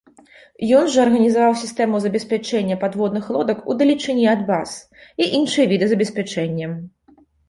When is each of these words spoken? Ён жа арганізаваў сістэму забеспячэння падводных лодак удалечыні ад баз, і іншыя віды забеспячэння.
Ён 0.77 0.87
жа 0.93 0.99
арганізаваў 1.01 1.51
сістэму 1.63 1.99
забеспячэння 2.05 2.77
падводных 2.83 3.27
лодак 3.35 3.59
удалечыні 3.73 4.25
ад 4.33 4.41
баз, 4.49 4.73
і 5.25 5.29
іншыя 5.41 5.69
віды 5.75 5.85
забеспячэння. 5.93 6.67